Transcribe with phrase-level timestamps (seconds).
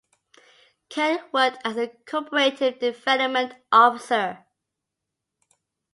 [0.89, 4.43] Ken worked as a co-operative development officer.